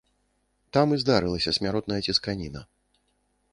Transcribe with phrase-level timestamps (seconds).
[0.77, 2.61] Там і здарылася смяротная цісканіна.